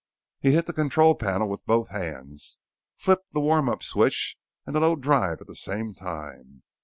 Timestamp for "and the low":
4.65-4.95